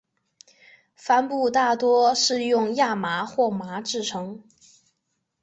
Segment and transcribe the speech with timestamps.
[0.95, 4.41] 帆布大多是用亚麻或麻制成。